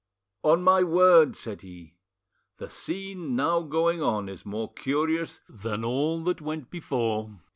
[0.41, 1.93] "On my word," said he,
[2.57, 7.37] "the scene now going on is more curious than all that went before.